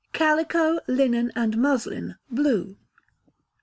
Calico, 0.13 0.79
Linen, 0.87 1.31
and 1.35 1.59
Muslin 1.59 2.15
(Blue). 2.31 2.75